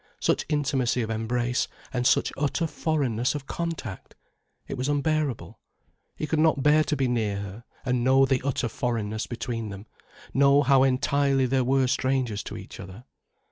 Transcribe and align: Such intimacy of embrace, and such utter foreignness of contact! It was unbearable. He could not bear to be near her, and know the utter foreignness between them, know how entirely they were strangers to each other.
Such 0.19 0.47
intimacy 0.49 1.03
of 1.03 1.11
embrace, 1.11 1.67
and 1.93 2.07
such 2.07 2.33
utter 2.35 2.65
foreignness 2.65 3.35
of 3.35 3.45
contact! 3.45 4.15
It 4.67 4.75
was 4.75 4.89
unbearable. 4.89 5.59
He 6.15 6.25
could 6.25 6.39
not 6.39 6.63
bear 6.63 6.83
to 6.85 6.95
be 6.95 7.07
near 7.07 7.37
her, 7.37 7.63
and 7.85 8.03
know 8.03 8.25
the 8.25 8.41
utter 8.43 8.67
foreignness 8.67 9.27
between 9.27 9.69
them, 9.69 9.85
know 10.33 10.63
how 10.63 10.81
entirely 10.81 11.45
they 11.45 11.61
were 11.61 11.85
strangers 11.85 12.41
to 12.45 12.57
each 12.57 12.79
other. 12.79 13.03